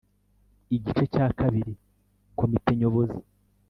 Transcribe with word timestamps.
igice 0.75 1.03
cya 1.13 1.25
kabiri 1.39 1.71
komite 2.37 2.71
nyobozi 2.79 3.19